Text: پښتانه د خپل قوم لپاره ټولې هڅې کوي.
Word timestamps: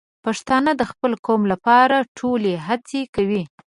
پښتانه 0.25 0.71
د 0.75 0.81
خپل 0.91 1.11
قوم 1.25 1.41
لپاره 1.51 1.95
ټولې 2.17 2.53
هڅې 2.67 3.01
کوي. 3.15 3.43